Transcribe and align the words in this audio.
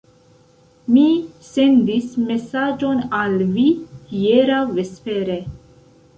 Mi 0.93 1.03
sendis 1.49 2.07
mesaĝon 2.31 3.05
al 3.19 3.37
vi 3.59 3.67
hieraŭ 4.15 4.65
vespere. 4.81 5.39